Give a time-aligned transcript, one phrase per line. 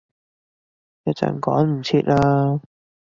[1.03, 2.61] 一陣趕唔切喇